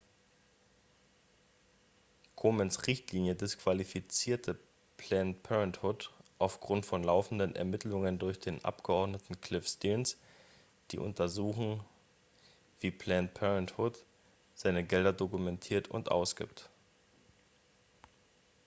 komens 2.35 2.87
richtlinie 2.87 3.35
disqualifizierte 3.35 4.57
planned 4.97 5.43
parenthood 5.43 6.11
aufgrund 6.39 6.87
von 6.87 7.03
laufenden 7.03 7.53
ermittlungen 7.55 8.17
durch 8.17 8.39
den 8.39 8.65
abgeordneten 8.65 9.39
cliff 9.41 9.67
stearns 9.67 10.17
die 10.89 10.97
untersuchen 10.97 11.81
wie 12.79 12.89
planned 12.89 13.35
parenthood 13.35 13.95
seine 14.55 14.83
gelder 14.83 15.13
dokumentiert 15.13 15.89
und 15.89 16.09
ausgibt 16.09 16.67